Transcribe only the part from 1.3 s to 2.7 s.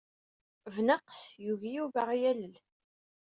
yugi Yuba ad aɣ-yalel.